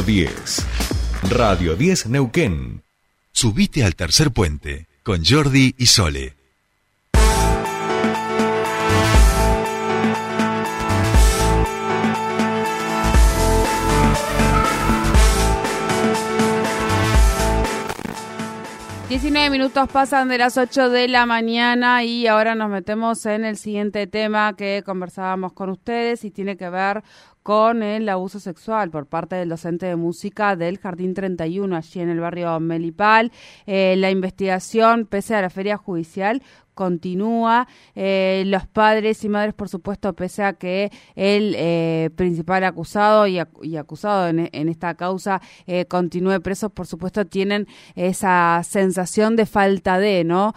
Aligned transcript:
Radio 0.00 0.14
10. 0.14 0.66
Radio 1.28 1.76
10 1.76 2.06
Neuquén. 2.06 2.82
Subite 3.32 3.84
al 3.84 3.94
tercer 3.94 4.30
puente 4.30 4.86
con 5.02 5.22
Jordi 5.22 5.74
y 5.76 5.86
Sole. 5.86 6.36
Diecinueve 19.10 19.50
minutos 19.50 19.86
pasan 19.92 20.28
de 20.28 20.38
las 20.38 20.56
8 20.56 20.88
de 20.88 21.08
la 21.08 21.26
mañana 21.26 22.04
y 22.04 22.26
ahora 22.26 22.54
nos 22.54 22.70
metemos 22.70 23.26
en 23.26 23.44
el 23.44 23.58
siguiente 23.58 24.06
tema 24.06 24.56
que 24.56 24.82
conversábamos 24.86 25.52
con 25.52 25.68
ustedes 25.68 26.24
y 26.24 26.30
tiene 26.30 26.56
que 26.56 26.70
ver 26.70 27.02
con 27.50 27.82
el 27.82 28.08
abuso 28.08 28.38
sexual 28.38 28.92
por 28.92 29.06
parte 29.06 29.34
del 29.34 29.48
docente 29.48 29.86
de 29.86 29.96
música 29.96 30.54
del 30.54 30.78
Jardín 30.78 31.14
31, 31.14 31.74
allí 31.74 31.98
en 31.98 32.08
el 32.08 32.20
barrio 32.20 32.60
Melipal. 32.60 33.32
Eh, 33.66 33.96
la 33.96 34.08
investigación, 34.08 35.04
pese 35.04 35.34
a 35.34 35.42
la 35.42 35.50
feria 35.50 35.76
judicial, 35.76 36.44
continúa. 36.80 37.68
Eh, 37.94 38.44
los 38.46 38.66
padres 38.66 39.22
y 39.22 39.28
madres, 39.28 39.52
por 39.52 39.68
supuesto, 39.68 40.14
pese 40.14 40.42
a 40.42 40.54
que 40.54 40.90
el 41.14 41.54
eh, 41.58 42.08
principal 42.16 42.64
acusado 42.64 43.26
y, 43.26 43.38
acusado 43.38 44.28
en, 44.28 44.68
esta 44.70 44.94
causa 44.94 45.42
eh, 45.66 45.84
continúe 45.84 46.40
preso, 46.40 46.70
por 46.70 46.86
supuesto, 46.86 47.26
tienen 47.26 47.66
esa 47.96 48.62
sensación 48.64 49.36
de 49.36 49.44
falta 49.44 49.98
de, 49.98 50.24
¿no? 50.24 50.54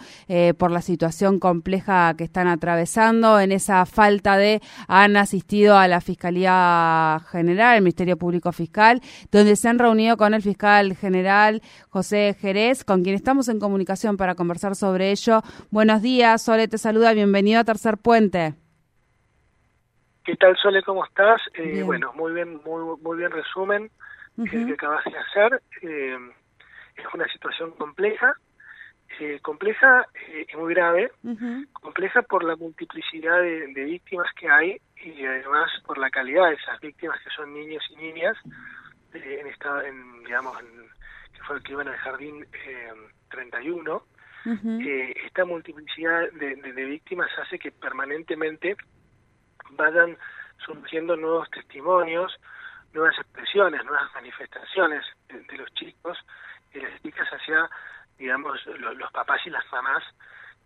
por 0.56 0.70
la 0.70 0.80
situación 0.80 1.38
compleja 1.38 2.14
que 2.16 2.24
están 2.24 2.48
atravesando, 2.48 3.38
en 3.38 3.52
esa 3.52 3.84
falta 3.84 4.38
de, 4.38 4.62
han 4.88 5.18
asistido 5.18 5.76
a 5.76 5.88
la 5.88 6.00
Fiscalía 6.00 7.20
General, 7.30 7.76
el 7.76 7.82
Ministerio 7.82 8.16
Público 8.16 8.50
Fiscal, 8.52 9.02
donde 9.30 9.56
se 9.56 9.68
han 9.68 9.78
reunido 9.78 10.16
con 10.16 10.32
el 10.32 10.40
fiscal 10.40 10.96
general 10.96 11.60
José 11.90 12.34
Jerez, 12.40 12.82
con 12.82 13.02
quien 13.02 13.14
estamos 13.14 13.48
en 13.48 13.60
comunicación 13.60 14.16
para 14.16 14.34
conversar 14.34 14.74
sobre 14.74 15.10
ello. 15.10 15.42
Buenos 15.70 16.00
días 16.00 16.13
días, 16.14 16.42
Sole 16.42 16.68
te 16.68 16.78
saluda, 16.78 17.12
bienvenido 17.12 17.58
a 17.58 17.64
Tercer 17.64 17.98
Puente. 17.98 18.54
¿Qué 20.24 20.36
tal, 20.36 20.56
Sole? 20.56 20.84
¿Cómo 20.84 21.04
estás? 21.04 21.40
Eh, 21.54 21.82
bueno, 21.82 22.12
muy 22.12 22.32
bien, 22.32 22.60
muy, 22.64 22.96
muy 23.02 23.18
bien 23.18 23.32
resumen 23.32 23.90
el 24.38 24.66
que 24.66 24.74
acabas 24.74 25.04
de 25.06 25.18
hacer. 25.18 25.60
Eh, 25.82 26.16
es 26.94 27.04
una 27.12 27.26
situación 27.32 27.72
compleja, 27.72 28.36
eh, 29.18 29.40
compleja 29.42 30.06
y 30.52 30.56
muy 30.56 30.72
grave, 30.72 31.10
compleja 31.72 32.22
por 32.22 32.44
la 32.44 32.54
multiplicidad 32.54 33.40
de, 33.40 33.84
víctimas 33.84 34.28
que 34.38 34.48
hay 34.48 34.80
y 35.04 35.26
además 35.26 35.68
por 35.84 35.98
la 35.98 36.10
calidad 36.10 36.48
de 36.48 36.54
esas 36.54 36.78
víctimas 36.78 37.18
que 37.24 37.30
son 37.30 37.52
niños 37.52 37.82
y 37.90 37.96
niñas 37.96 38.36
en 39.14 39.46
esta, 39.48 39.84
en, 39.84 40.22
digamos, 40.22 40.56
que 41.32 41.42
fue 41.42 41.56
el 41.56 41.62
que 41.64 41.72
iban 41.72 41.88
al 41.88 41.96
jardín 41.96 42.46
31 43.30 44.02
eh, 44.46 45.14
esta 45.24 45.44
multiplicidad 45.44 46.30
de, 46.32 46.84
víctimas 46.84 47.30
hace 47.38 47.58
que 47.58 47.72
permanentemente 47.72 48.76
vayan 49.70 50.16
surgiendo 50.64 51.16
nuevos 51.16 51.50
testimonios, 51.50 52.34
nuevas 52.92 53.18
expresiones, 53.18 53.84
nuevas 53.84 54.12
manifestaciones 54.14 55.04
de, 55.28 55.56
los 55.56 55.72
chicos 55.74 56.18
y 56.72 56.80
las 56.80 57.02
chicas 57.02 57.28
hacia, 57.28 57.68
digamos, 58.18 58.64
los 58.66 59.12
papás 59.12 59.40
y 59.46 59.50
las 59.50 59.64
mamás 59.72 60.02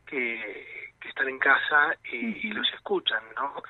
que, 0.04 0.92
están 1.08 1.28
en 1.28 1.38
casa 1.38 1.96
y, 2.12 2.50
los 2.52 2.68
escuchan, 2.74 3.22
¿no? 3.36 3.62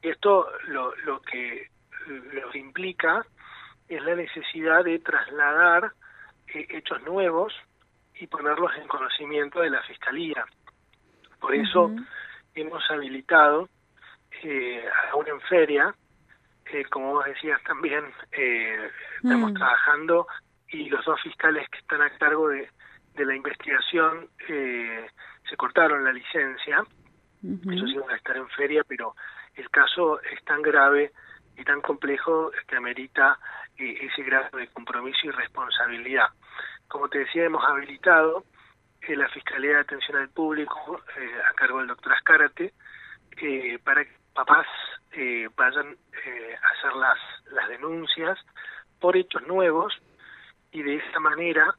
Esto 0.00 0.48
lo, 0.68 0.94
lo 0.96 1.20
que 1.22 1.70
lo 2.06 2.54
implica 2.54 3.24
es 3.88 4.02
la 4.02 4.14
necesidad 4.14 4.84
de 4.84 4.98
trasladar 5.00 5.92
eh, 6.54 6.66
hechos 6.70 7.02
nuevos 7.02 7.52
y 8.20 8.26
ponerlos 8.26 8.72
en 8.76 8.88
conocimiento 8.88 9.60
de 9.60 9.70
la 9.70 9.82
Fiscalía. 9.82 10.44
Por 11.40 11.54
eso 11.54 11.90
hemos 12.54 12.82
habilitado 12.90 13.68
eh, 14.42 14.84
aún 15.12 15.28
en 15.28 15.40
feria, 15.42 15.94
eh, 16.72 16.84
como 16.90 17.14
vos 17.14 17.24
decías 17.24 17.62
también, 17.62 18.04
eh, 18.32 18.90
estamos 19.16 19.52
mm. 19.52 19.54
trabajando 19.54 20.26
y 20.68 20.88
los 20.88 21.04
dos 21.04 21.20
fiscales 21.22 21.68
que 21.70 21.78
están 21.78 22.02
a 22.02 22.10
cargo 22.10 22.48
de, 22.48 22.68
de 23.14 23.24
la 23.24 23.34
investigación 23.34 24.28
eh, 24.48 25.06
se 25.48 25.56
cortaron 25.56 26.04
la 26.04 26.12
licencia, 26.12 26.84
ellos 27.42 27.90
iban 27.90 28.10
a 28.10 28.16
estar 28.16 28.36
en 28.36 28.48
feria, 28.48 28.82
pero 28.86 29.14
el 29.54 29.70
caso 29.70 30.20
es 30.22 30.42
tan 30.44 30.60
grave 30.60 31.12
y 31.56 31.62
tan 31.62 31.80
complejo 31.80 32.50
que 32.66 32.76
amerita 32.76 33.38
ese 33.76 34.22
grado 34.24 34.58
de 34.58 34.66
compromiso 34.68 35.20
y 35.22 35.30
responsabilidad 35.30 36.26
como 36.88 37.08
te 37.08 37.18
decía, 37.18 37.44
hemos 37.44 37.64
habilitado 37.64 38.44
eh, 39.02 39.14
la 39.14 39.28
Fiscalía 39.28 39.74
de 39.74 39.80
Atención 39.80 40.16
al 40.16 40.28
Público 40.30 41.00
eh, 41.16 41.30
a 41.48 41.54
cargo 41.54 41.78
del 41.78 41.88
doctor 41.88 42.12
Ascárate 42.12 42.72
eh, 43.36 43.78
para 43.84 44.04
que 44.04 44.12
papás 44.34 44.66
vayan 45.56 45.96
a 46.62 46.68
hacer 46.68 46.92
las, 46.94 47.18
las 47.50 47.68
denuncias 47.68 48.38
por 49.00 49.16
hechos 49.16 49.44
nuevos 49.48 49.92
y 50.70 50.82
de 50.82 50.96
esa 50.96 51.18
manera 51.18 51.74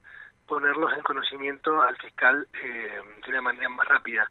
ponerlos 0.46 0.92
en 0.94 1.04
conocimiento 1.04 1.82
al 1.82 1.96
fiscal 1.98 2.48
de 2.52 3.30
una 3.30 3.42
manera 3.42 3.70
más 3.70 3.88
rápida. 3.88 4.30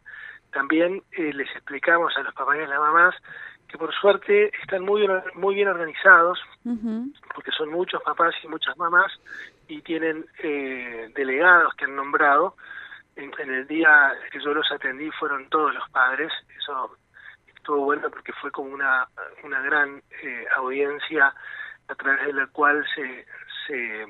También 0.52 1.02
les 1.12 1.48
explicamos 1.52 2.14
a 2.18 2.22
los 2.22 2.34
papás 2.34 2.56
y 2.58 2.62
a 2.64 2.68
las 2.68 2.80
mamás 2.80 3.14
que 3.68 3.78
por 3.78 3.94
suerte 3.94 4.50
están 4.62 4.82
muy 4.82 5.06
muy 5.34 5.54
bien 5.54 5.68
organizados 5.68 6.38
porque 7.34 7.50
son 7.56 7.70
muchos 7.70 8.02
papás 8.02 8.34
y 8.42 8.48
muchas 8.48 8.76
mamás 8.76 9.12
y 9.68 9.82
tienen 9.82 10.26
eh, 10.42 11.10
delegados 11.14 11.74
que 11.74 11.84
han 11.84 11.96
nombrado. 11.96 12.56
En, 13.16 13.32
el 13.50 13.66
día 13.66 14.12
que 14.30 14.40
yo 14.40 14.54
los 14.54 14.70
atendí 14.70 15.10
fueron 15.12 15.48
todos 15.48 15.74
los 15.74 15.88
padres, 15.90 16.32
eso 16.56 16.96
estuvo 17.46 17.84
bueno 17.84 18.08
porque 18.10 18.32
fue 18.34 18.50
como 18.50 18.70
una, 18.70 19.08
una 19.42 19.60
gran 19.62 20.02
eh, 20.22 20.46
audiencia 20.56 21.34
a 21.88 21.94
través 21.94 22.26
de 22.26 22.32
la 22.32 22.46
cual 22.46 22.84
se, 22.94 23.26
se 23.66 24.04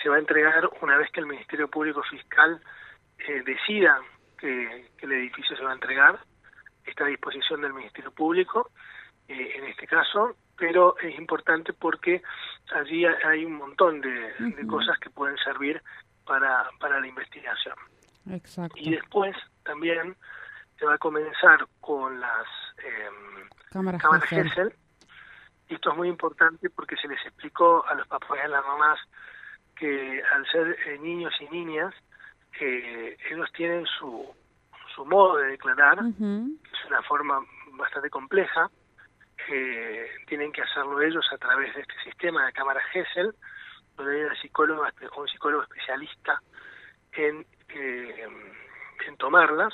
se 0.02 0.08
va 0.08 0.16
a 0.16 0.18
entregar 0.20 0.68
una 0.80 0.96
vez 0.96 1.10
que 1.10 1.20
el 1.20 1.26
Ministerio 1.26 1.68
Público 1.68 2.02
Fiscal 2.02 2.60
eh, 3.18 3.42
decida 3.44 4.00
que, 4.38 4.88
el 4.98 5.12
edificio 5.12 5.56
se 5.56 5.62
va 5.62 5.70
a 5.70 5.74
entregar. 5.74 6.18
Está 6.84 7.04
a 7.04 7.08
disposición 7.08 7.60
del 7.60 7.74
Ministerio 7.74 8.10
Público 8.10 8.70
eh, 9.28 9.52
en 9.56 9.64
este 9.64 9.86
caso, 9.86 10.36
pero 10.56 10.96
es 10.98 11.16
importante 11.18 11.72
porque 11.72 12.22
allí 12.74 13.04
hay 13.04 13.44
un 13.44 13.54
montón 13.54 14.00
de, 14.00 14.32
cosas 14.66 14.98
que 14.98 15.10
pueden 15.10 15.36
servir 15.38 15.82
para, 16.24 16.68
para 16.78 17.00
la 17.00 17.06
investigación. 17.06 17.74
Exacto. 18.30 18.76
Y 18.78 18.90
después 18.90 19.36
también 19.64 20.16
se 20.78 20.86
va 20.86 20.94
a 20.94 20.98
comenzar 20.98 21.66
con 21.80 22.20
las 22.20 22.46
eh, 22.84 23.08
cámaras, 23.70 24.02
cámaras 24.02 24.32
Y 25.68 25.74
esto 25.74 25.90
es 25.90 25.96
muy 25.96 26.08
importante 26.08 26.70
porque 26.70 26.96
se 26.96 27.08
les 27.08 27.24
explicó 27.24 27.84
a 27.86 27.94
los 27.94 28.06
papás 28.06 28.38
y 28.38 28.44
a 28.44 28.48
las 28.48 28.64
mamás 28.64 28.98
que 29.76 30.22
al 30.34 30.46
ser 30.50 30.76
eh, 30.86 30.98
niños 30.98 31.32
y 31.40 31.48
niñas, 31.48 31.94
eh, 32.60 33.16
ellos 33.30 33.50
tienen 33.52 33.86
su, 33.86 34.26
su 34.94 35.04
modo 35.06 35.36
de 35.38 35.48
declarar, 35.52 35.98
es 35.98 36.86
una 36.86 37.02
forma 37.08 37.40
bastante 37.72 38.10
compleja, 38.10 38.70
tienen 40.26 40.52
que 40.52 40.62
hacerlo 40.62 41.00
ellos 41.00 41.26
a 41.32 41.38
través 41.38 41.74
de 41.74 41.80
este 41.80 41.94
sistema 42.04 42.46
de 42.46 42.52
cámara 42.52 42.80
GESEL, 42.92 43.34
donde 43.96 44.16
hay 44.16 44.24
una 44.24 44.40
psicóloga, 44.40 44.92
un 45.16 45.28
psicólogo 45.28 45.62
especialista 45.64 46.40
en, 47.12 47.46
eh, 47.74 48.26
en 49.06 49.16
tomarlas, 49.16 49.72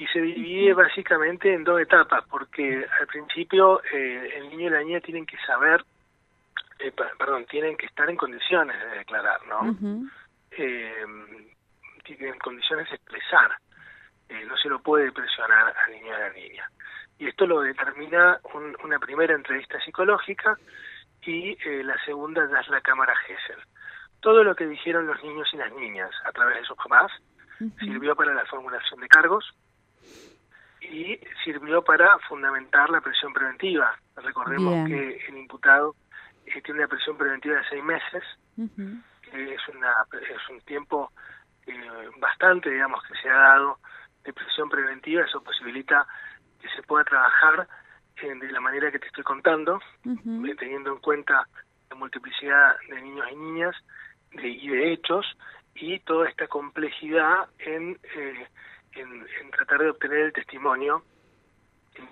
y 0.00 0.06
se 0.06 0.18
divide 0.18 0.72
básicamente 0.72 1.52
en 1.52 1.62
dos 1.62 1.78
etapas, 1.78 2.24
porque 2.30 2.86
al 2.98 3.06
principio 3.06 3.82
eh, 3.92 4.32
el 4.36 4.48
niño 4.48 4.68
y 4.68 4.70
la 4.70 4.82
niña 4.82 5.00
tienen 5.00 5.26
que 5.26 5.36
saber, 5.46 5.84
eh, 6.78 6.90
perdón, 7.18 7.44
tienen 7.44 7.76
que 7.76 7.84
estar 7.84 8.08
en 8.08 8.16
condiciones 8.16 8.80
de 8.80 8.98
declarar, 8.98 9.40
¿no? 9.46 10.08
eh, 10.52 11.04
tienen 12.02 12.38
condiciones 12.38 12.88
de 12.88 12.96
expresar, 12.96 13.50
eh, 14.30 14.42
no 14.46 14.56
se 14.56 14.70
lo 14.70 14.80
puede 14.80 15.12
presionar 15.12 15.74
al 15.76 15.92
niño 15.92 16.06
y 16.06 16.10
a 16.12 16.18
la 16.18 16.30
niña. 16.30 16.70
Y 17.18 17.28
esto 17.28 17.46
lo 17.46 17.60
determina 17.60 18.40
una 18.82 18.98
primera 18.98 19.34
entrevista 19.34 19.78
psicológica 19.84 20.56
y 21.26 21.58
eh, 21.62 21.84
la 21.84 22.02
segunda 22.06 22.48
ya 22.50 22.60
es 22.60 22.68
la 22.68 22.80
cámara 22.80 23.14
Gesell. 23.26 23.62
Todo 24.20 24.44
lo 24.44 24.54
que 24.54 24.66
dijeron 24.66 25.06
los 25.06 25.22
niños 25.22 25.46
y 25.52 25.58
las 25.58 25.70
niñas 25.74 26.10
a 26.24 26.32
través 26.32 26.56
de 26.56 26.64
sus 26.64 26.76
papás 26.78 27.12
sirvió 27.78 28.16
para 28.16 28.32
la 28.32 28.46
formulación 28.46 29.00
de 29.00 29.08
cargos 29.08 29.54
y 30.80 31.18
sirvió 31.44 31.82
para 31.82 32.18
fundamentar 32.28 32.90
la 32.90 33.00
presión 33.00 33.32
preventiva. 33.32 33.94
Recordemos 34.16 34.88
que 34.88 35.26
el 35.28 35.38
imputado 35.38 35.94
eh, 36.46 36.60
tiene 36.62 36.80
una 36.80 36.88
presión 36.88 37.16
preventiva 37.16 37.56
de 37.56 37.68
seis 37.68 37.84
meses, 37.84 38.24
que 38.56 39.54
es, 39.54 39.68
una, 39.68 40.06
es 40.12 40.48
un 40.50 40.60
tiempo 40.62 41.12
eh, 41.66 42.10
bastante, 42.18 42.70
digamos, 42.70 43.02
que 43.04 43.14
se 43.20 43.28
ha 43.28 43.36
dado 43.36 43.78
de 44.24 44.32
presión 44.32 44.68
preventiva, 44.68 45.24
eso 45.24 45.42
posibilita 45.42 46.06
que 46.60 46.68
se 46.68 46.82
pueda 46.82 47.04
trabajar 47.04 47.68
de 48.20 48.52
la 48.52 48.60
manera 48.60 48.90
que 48.90 48.98
te 48.98 49.06
estoy 49.06 49.24
contando, 49.24 49.80
eh, 50.04 50.54
teniendo 50.58 50.92
en 50.92 50.98
cuenta 50.98 51.48
la 51.88 51.96
multiplicidad 51.96 52.76
de 52.90 53.00
niños 53.00 53.26
y 53.32 53.36
niñas 53.36 53.76
y 54.32 54.68
de 54.68 54.92
hechos 54.92 55.26
y 55.74 55.98
toda 56.00 56.28
esta 56.28 56.46
complejidad 56.46 57.48
en, 57.58 57.98
en, 58.94 59.50
tratar 59.50 59.80
de 59.80 59.90
obtener 59.90 60.18
el 60.18 60.32
testimonio 60.32 61.04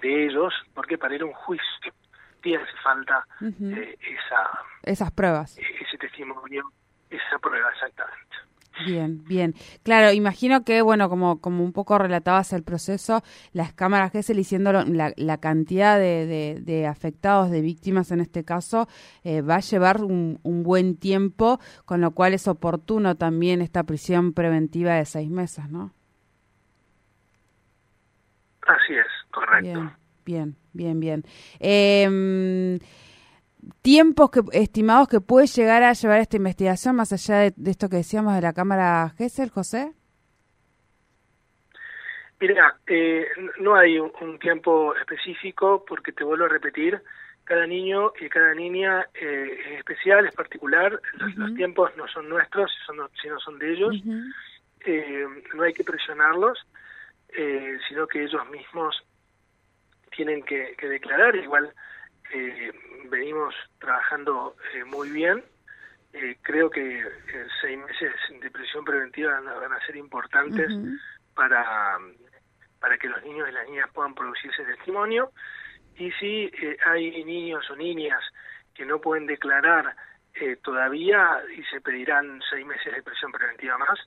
de 0.03 0.27
ellos, 0.27 0.53
porque 0.75 0.99
para 0.99 1.15
ir 1.15 1.23
a 1.23 1.27
un 1.27 1.33
juicio 1.33 1.93
sí 2.43 2.55
hace 2.55 2.77
falta 2.83 3.25
eh, 3.41 3.99
esa, 4.01 4.51
esas 4.83 5.11
pruebas. 5.13 5.59
Ese 5.59 5.99
testimonio, 5.99 6.71
esa 7.11 7.39
prueba 7.39 7.71
exactamente. 7.71 8.37
Bien, 8.87 9.25
bien. 9.25 9.55
Claro, 9.83 10.13
imagino 10.13 10.63
que, 10.65 10.83
bueno, 10.83 11.09
como, 11.09 11.41
como 11.41 11.65
un 11.65 11.73
poco 11.73 11.99
relatabas 11.99 12.53
el 12.53 12.63
proceso, 12.63 13.23
las 13.53 13.73
cámaras 13.73 14.13
que 14.13 14.21
diciendo 14.33 14.73
la, 14.73 15.13
la 15.17 15.39
cantidad 15.39 15.99
de, 15.99 16.61
de, 16.65 16.87
afectados, 16.87 17.51
de 17.51 17.61
víctimas 17.61 18.13
en 18.13 18.21
este 18.21 18.45
caso, 18.45 18.87
eh, 19.25 19.43
va 19.43 19.57
a 19.57 19.61
llevar 19.61 20.03
un, 20.03 20.39
un, 20.43 20.63
buen 20.63 20.97
tiempo, 20.97 21.59
con 21.87 22.01
lo 22.01 22.13
cual 22.13 22.35
es 22.35 22.47
oportuno 22.47 23.17
también 23.17 23.63
esta 23.63 23.83
prisión 23.83 24.33
preventiva 24.33 24.95
de 24.95 25.07
seis 25.07 25.29
meses, 25.29 25.69
¿no? 25.69 25.93
Así 28.69 28.95
es, 28.95 29.07
correcto. 29.31 29.81
Bien, 30.25 30.57
bien, 30.73 31.01
bien, 31.01 31.01
bien. 31.01 31.23
Eh, 31.59 32.79
tiempos 33.83 34.31
que, 34.31 34.41
estimados 34.53 35.09
que 35.09 35.21
puede 35.21 35.47
llegar 35.47 35.83
a 35.83 35.93
llevar 35.93 36.21
esta 36.21 36.37
investigación, 36.37 36.97
más 36.97 37.13
allá 37.13 37.51
de, 37.51 37.71
esto 37.71 37.89
que 37.89 37.97
decíamos 37.97 38.35
de 38.35 38.43
la 38.43 38.53
Cámara 38.53 39.13
Gesell, 39.17 39.51
José? 39.51 39.93
Mira, 42.41 42.77
eh, 42.87 43.27
no 43.61 43.75
hay 43.75 43.99
un, 43.99 44.39
tiempo 44.39 44.95
específico 44.95 45.85
porque 45.87 46.13
te 46.13 46.25
vuelvo 46.25 46.45
a 46.45 46.49
repetir, 46.49 47.03
cada 47.45 47.67
niño 47.67 48.13
y 48.21 48.29
cada 48.29 48.55
niña 48.55 49.07
eh, 49.15 49.59
es 49.67 49.79
especial, 49.79 50.27
es 50.27 50.35
particular, 50.35 51.01
los, 51.37 51.55
tiempos 51.55 51.91
no 51.97 52.07
son 52.07 52.29
nuestros, 52.29 52.71
sino 53.21 53.41
son 53.41 53.59
de 53.59 53.73
ellos, 53.73 53.97
eh, 54.85 55.27
no 55.55 55.63
hay 55.63 55.73
que 55.73 55.83
presionarlos, 55.83 56.59
sino 57.89 58.07
que 58.07 58.25
ellos 58.25 58.49
mismos 58.51 59.05
tienen 60.17 60.43
que, 60.43 60.75
que 60.77 60.89
declarar, 60.89 61.37
igual 61.37 61.73
eh, 62.33 62.73
venimos 63.09 63.55
trabajando 63.79 64.57
eh, 64.75 64.85
muy 64.85 65.11
bien. 65.11 65.43
Eh, 66.13 66.37
creo 66.43 66.71
que 66.71 67.05
seis 67.61 67.79
meses 67.79 68.13
de 68.41 68.51
prisión 68.51 68.85
preventiva 68.85 69.41
van 69.41 69.73
a 69.73 69.87
ser 69.87 69.97
importantes 69.97 70.71
para, 71.35 71.99
para 72.81 72.99
que 72.99 73.09
los 73.09 73.23
niños 73.23 73.49
y 73.49 73.53
las 73.53 73.69
niñas 73.69 73.91
puedan 73.93 74.15
producir 74.15 74.51
ese 74.51 74.65
testimonio. 74.65 75.33
Y 75.97 76.11
si 76.13 76.51
hay 76.87 77.25
niños 77.25 77.69
o 77.71 77.77
niñas 77.77 78.23
que 78.75 78.87
no 78.87 79.01
pueden 79.01 79.27
declarar 79.27 79.95
todavía 80.63 81.43
y 81.57 81.63
se 81.65 81.81
pedirán 81.81 82.41
seis 82.49 82.65
meses 82.65 82.95
de 82.95 83.03
prisión 83.03 83.33
preventiva 83.33 83.77
más, 83.77 83.99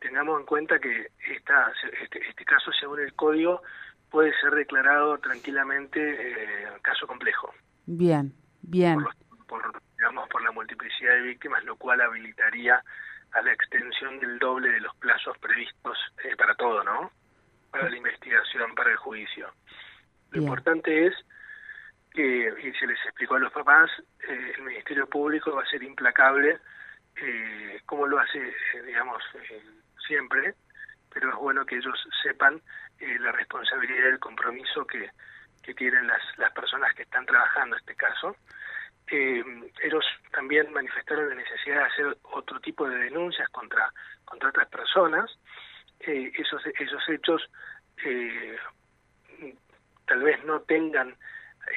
tengamos 0.00 0.40
en 0.40 0.46
cuenta 0.46 0.78
que 0.78 1.08
esta, 1.28 1.72
este, 2.02 2.26
este 2.28 2.44
caso, 2.44 2.70
según 2.72 3.00
el 3.00 3.14
código, 3.14 3.62
puede 4.10 4.32
ser 4.40 4.52
declarado 4.54 5.18
tranquilamente 5.18 6.00
eh, 6.00 6.68
caso 6.82 7.06
complejo. 7.06 7.52
Bien, 7.86 8.32
bien. 8.62 8.98
Por, 9.48 9.82
digamos, 9.96 10.28
por 10.28 10.42
la 10.42 10.52
multiplicidad 10.52 11.14
de 11.14 11.22
víctimas, 11.22 11.64
lo 11.64 11.76
cual 11.76 12.00
habilitaría 12.00 12.82
a 13.32 13.42
la 13.42 13.52
extensión 13.52 14.20
del 14.20 14.38
doble 14.38 14.70
de 14.70 14.80
los 14.80 14.94
plazos 14.96 15.36
previstos 15.38 15.98
eh, 16.24 16.36
para 16.36 16.54
todo, 16.54 16.84
¿no? 16.84 17.10
Para 17.70 17.88
la 17.88 17.96
investigación, 17.96 18.74
para 18.74 18.90
el 18.90 18.96
juicio. 18.96 19.52
Lo 20.30 20.42
importante 20.42 21.06
es 21.06 21.14
que, 22.12 22.52
y 22.62 22.72
se 22.78 22.86
les 22.86 22.98
explicó 23.06 23.36
a 23.36 23.40
los 23.40 23.52
papás, 23.52 23.90
eh, 24.28 24.52
el 24.56 24.62
Ministerio 24.62 25.06
Público 25.08 25.54
va 25.54 25.62
a 25.62 25.70
ser 25.70 25.82
implacable, 25.82 26.58
eh, 27.16 27.71
lo 28.06 28.18
hace, 28.18 28.38
eh, 28.38 28.82
digamos, 28.86 29.22
siempre, 30.06 30.54
pero 31.12 31.30
es 31.30 31.36
bueno 31.36 31.64
que 31.66 31.76
ellos 31.76 31.98
sepan 32.22 32.60
eh, 32.98 33.18
la 33.20 33.32
responsabilidad 33.32 34.04
y 34.04 34.12
el 34.12 34.18
compromiso 34.18 34.86
que, 34.86 35.10
que 35.62 35.74
tienen 35.74 36.06
las, 36.06 36.22
las 36.38 36.52
personas 36.52 36.94
que 36.94 37.02
están 37.02 37.26
trabajando 37.26 37.76
este 37.76 37.94
caso. 37.94 38.36
Eh, 39.08 39.44
ellos 39.82 40.04
también 40.30 40.72
manifestaron 40.72 41.28
la 41.28 41.34
necesidad 41.34 41.78
de 41.78 41.84
hacer 41.84 42.16
otro 42.22 42.60
tipo 42.60 42.88
de 42.88 42.96
denuncias 42.96 43.48
contra, 43.50 43.92
contra 44.24 44.48
otras 44.48 44.68
personas. 44.68 45.30
Eh, 46.00 46.32
esos, 46.36 46.62
esos 46.66 47.08
hechos 47.08 47.50
eh, 48.04 48.56
tal 50.06 50.22
vez 50.22 50.42
no 50.44 50.60
tengan, 50.60 51.14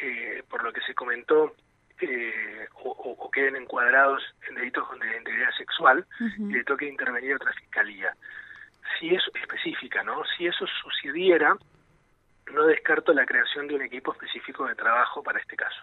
eh, 0.02 0.44
por 0.50 0.64
lo 0.64 0.72
que 0.74 0.82
se 0.82 0.94
comentó, 0.94 1.56
eh, 2.02 2.68
o, 2.84 3.30
queden 3.32 3.56
encuadrados 3.58 4.24
en 4.48 4.56
delitos 4.56 4.88
de 5.00 5.18
integridad 5.18 5.45
sexual 5.76 6.06
y 6.38 6.54
le 6.54 6.64
toque 6.64 6.88
intervenir 6.88 7.36
otra 7.36 7.52
fiscalía 7.54 8.16
si 9.00 9.10
eso 9.10 9.32
específica, 9.42 10.04
¿no? 10.04 10.24
Si 10.38 10.46
eso 10.46 10.66
sucediera, 10.84 11.56
no 12.54 12.66
descarto 12.68 13.14
la 13.14 13.26
creación 13.26 13.68
de 13.68 13.76
un 13.76 13.82
equipo 13.82 14.14
específico 14.14 14.68
de 14.68 14.76
trabajo 14.76 15.24
para 15.24 15.40
este 15.40 15.56
caso. 15.56 15.82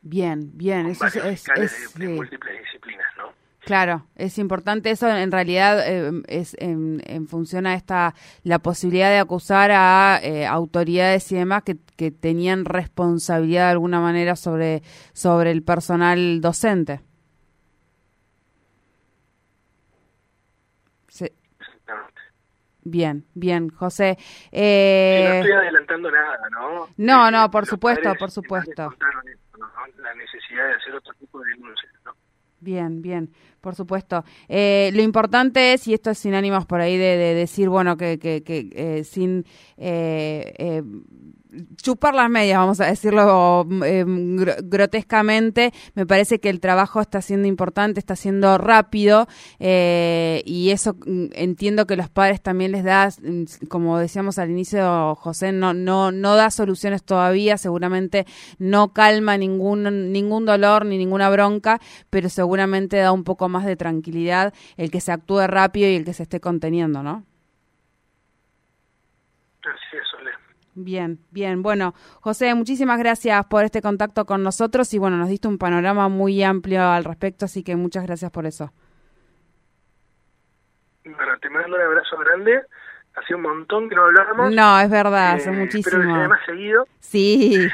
Bien, 0.00 0.50
bien, 0.54 0.86
eso 0.86 1.06
es, 1.06 1.44
de, 1.94 2.08
múltiples 2.08 2.58
disciplinas, 2.60 3.06
¿no? 3.16 3.32
Claro, 3.60 4.08
es 4.16 4.38
importante 4.38 4.90
eso. 4.90 5.08
En 5.08 5.30
realidad 5.30 5.88
eh, 5.88 6.10
es 6.26 6.56
en, 6.58 7.28
función 7.28 7.68
a 7.68 7.74
esta 7.74 8.14
la 8.42 8.58
posibilidad 8.58 9.10
de 9.10 9.18
acusar 9.18 9.70
a 9.70 10.18
eh, 10.20 10.46
autoridades 10.46 11.30
y 11.30 11.36
demás 11.36 11.62
que, 11.62 11.76
que 11.96 12.10
tenían 12.10 12.64
responsabilidad 12.64 13.66
de 13.66 13.72
alguna 13.72 14.00
manera 14.00 14.34
sobre 14.34 14.82
sobre 15.12 15.52
el 15.52 15.62
personal 15.62 16.40
docente. 16.40 17.02
Bien, 22.84 23.24
bien, 23.34 23.70
José. 23.70 24.18
Eh... 24.50 25.24
no 25.28 25.34
estoy 25.34 25.52
adelantando 25.52 26.10
nada, 26.10 26.38
¿no? 26.50 26.88
No, 26.96 27.30
no, 27.30 27.50
por 27.50 27.66
supuesto, 27.66 28.14
por 28.18 28.30
supuesto. 28.30 28.94
La 29.98 30.14
necesidad 30.14 30.66
de 30.66 30.74
hacer 30.74 30.94
otro 30.94 31.14
tipo 31.14 31.40
de 31.40 31.50
denuncias, 31.50 31.92
¿no? 32.04 32.12
Bien, 32.58 33.02
bien, 33.02 33.32
por 33.60 33.74
supuesto. 33.74 34.24
Eh, 34.48 34.90
lo 34.94 35.02
importante 35.02 35.72
es, 35.72 35.86
y 35.88 35.94
esto 35.94 36.10
es 36.10 36.18
sin 36.18 36.34
ánimos 36.34 36.66
por 36.66 36.80
ahí 36.80 36.96
de, 36.96 37.34
decir, 37.34 37.68
bueno, 37.68 37.96
que, 37.96 38.18
que, 38.18 38.42
que 38.42 38.68
eh, 38.72 39.04
sin 39.04 39.44
eh, 39.76 40.82
chupar 41.76 42.14
las 42.14 42.30
medias, 42.30 42.58
vamos 42.58 42.80
a 42.80 42.86
decirlo 42.86 43.66
em, 43.84 44.36
grotescamente. 44.36 45.72
Me 45.94 46.06
parece 46.06 46.40
que 46.40 46.48
el 46.48 46.60
trabajo 46.60 47.00
está 47.00 47.20
siendo 47.22 47.48
importante, 47.48 48.00
está 48.00 48.16
siendo 48.16 48.58
rápido 48.58 49.26
eh, 49.58 50.42
y 50.46 50.70
eso 50.70 50.94
mm, 50.94 51.26
entiendo 51.32 51.86
que 51.86 51.96
los 51.96 52.08
padres 52.08 52.40
también 52.40 52.72
les 52.72 52.84
da, 52.84 53.08
mm, 53.08 53.66
como 53.68 53.98
decíamos 53.98 54.38
al 54.38 54.50
inicio, 54.50 55.14
José, 55.16 55.52
no, 55.52 55.74
no, 55.74 56.12
no 56.12 56.36
da 56.36 56.50
soluciones 56.50 57.02
todavía, 57.02 57.58
seguramente 57.58 58.26
no 58.58 58.92
calma 58.92 59.36
ningún, 59.36 60.12
ningún 60.12 60.46
dolor 60.46 60.86
ni 60.86 60.98
ninguna 60.98 61.30
bronca, 61.30 61.80
pero 62.10 62.28
seguramente 62.28 62.96
da 62.96 63.12
un 63.12 63.24
poco 63.24 63.48
más 63.48 63.64
de 63.64 63.76
tranquilidad 63.76 64.54
el 64.76 64.90
que 64.90 65.00
se 65.00 65.12
actúe 65.12 65.46
rápido 65.46 65.88
y 65.88 65.96
el 65.96 66.04
que 66.04 66.14
se 66.14 66.24
esté 66.24 66.40
conteniendo, 66.40 67.02
¿no? 67.02 67.24
Bien, 70.74 71.18
bien. 71.30 71.62
Bueno, 71.62 71.94
José, 72.20 72.54
muchísimas 72.54 72.98
gracias 72.98 73.44
por 73.46 73.64
este 73.64 73.82
contacto 73.82 74.24
con 74.24 74.42
nosotros 74.42 74.92
y 74.94 74.98
bueno, 74.98 75.18
nos 75.18 75.28
diste 75.28 75.48
un 75.48 75.58
panorama 75.58 76.08
muy 76.08 76.42
amplio 76.42 76.82
al 76.82 77.04
respecto, 77.04 77.44
así 77.44 77.62
que 77.62 77.76
muchas 77.76 78.06
gracias 78.06 78.30
por 78.30 78.46
eso. 78.46 78.72
Bueno, 81.04 81.38
te 81.40 81.50
mando 81.50 81.76
un 81.76 81.82
abrazo 81.82 82.16
grande. 82.18 82.62
Hace 83.14 83.34
un 83.34 83.42
montón 83.42 83.90
que 83.90 83.94
no 83.94 84.04
hablábamos. 84.04 84.54
No, 84.54 84.80
es 84.80 84.88
verdad, 84.88 85.32
hace 85.32 85.50
eh, 85.50 85.52
muchísimo. 85.52 86.00
Pero 86.00 86.22
que 86.22 86.28
más 86.28 86.46
seguido. 86.46 86.86
Sí, 87.00 87.68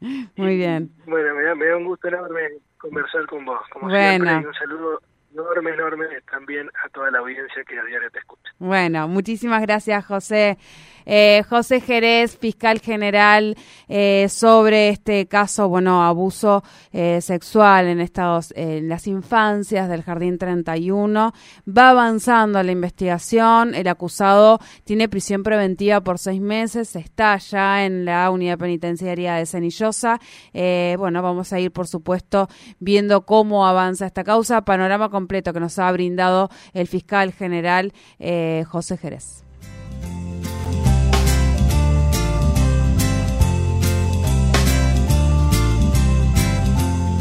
muy 0.36 0.56
bien. 0.56 0.90
Bueno, 1.06 1.34
me 1.36 1.44
da, 1.44 1.54
me 1.54 1.66
da 1.66 1.76
un 1.76 1.84
gusto 1.84 2.08
enorme 2.08 2.40
conversar 2.78 3.26
con 3.26 3.44
vos. 3.44 3.60
Como 3.70 3.88
bueno. 3.88 4.24
siempre, 4.24 4.48
un 4.48 4.54
saludo 4.54 5.00
enorme, 5.34 5.70
enorme 5.72 6.06
también 6.30 6.70
a 6.84 6.88
toda 6.90 7.10
la 7.10 7.18
audiencia 7.18 7.62
que 7.64 7.78
a 7.78 7.84
diario 7.84 8.10
te 8.10 8.18
escucha. 8.20 8.50
Bueno, 8.58 9.08
muchísimas 9.08 9.60
gracias, 9.62 10.04
José. 10.06 10.58
Eh, 11.06 11.42
José 11.48 11.80
Jerez, 11.80 12.38
fiscal 12.38 12.80
general, 12.80 13.56
eh, 13.88 14.26
sobre 14.30 14.88
este 14.88 15.26
caso, 15.26 15.68
bueno, 15.68 16.02
abuso 16.02 16.62
eh, 16.92 17.20
sexual 17.20 17.88
en 17.88 18.00
Estados, 18.00 18.52
en 18.56 18.88
las 18.88 19.06
infancias 19.06 19.88
del 19.88 20.02
Jardín 20.02 20.38
31. 20.38 21.32
Va 21.66 21.90
avanzando 21.90 22.62
la 22.62 22.72
investigación. 22.72 23.74
El 23.74 23.88
acusado 23.88 24.60
tiene 24.84 25.08
prisión 25.08 25.42
preventiva 25.42 26.00
por 26.00 26.18
seis 26.18 26.40
meses. 26.40 26.96
Está 26.96 27.36
ya 27.36 27.84
en 27.84 28.04
la 28.04 28.30
unidad 28.30 28.58
penitenciaria 28.58 29.34
de 29.34 29.46
Cenillosa. 29.46 30.20
bueno, 30.52 31.22
vamos 31.22 31.52
a 31.52 31.60
ir, 31.60 31.72
por 31.72 31.86
supuesto, 31.86 32.48
viendo 32.78 33.26
cómo 33.26 33.66
avanza 33.66 34.06
esta 34.06 34.24
causa. 34.24 34.64
Panorama 34.64 35.10
completo 35.24 35.54
que 35.54 35.60
nos 35.60 35.78
ha 35.78 35.90
brindado 35.90 36.50
el 36.74 36.86
fiscal 36.86 37.32
general 37.32 37.92
José 38.66 38.98
Jerez. 38.98 39.43